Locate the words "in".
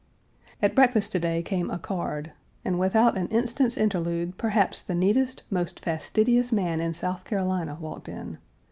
6.81-6.95, 8.09-8.39